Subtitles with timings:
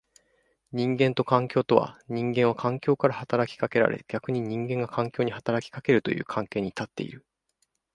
[0.71, 7.23] 人間と環境とは、人間は環境から働きかけられ逆に人間が環境に働きかけるという関係に立っている。